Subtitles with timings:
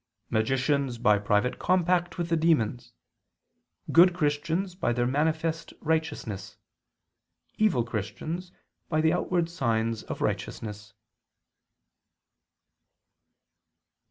[0.31, 2.91] Magicians by private compact with the demons,
[3.91, 6.57] good Christians by their manifest righteousness,
[7.59, 8.51] evil Christians
[8.89, 10.95] by the outward signs of righteousness."